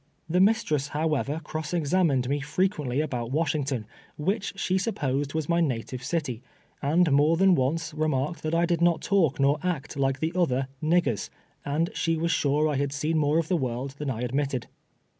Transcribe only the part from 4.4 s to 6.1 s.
she supposed was my native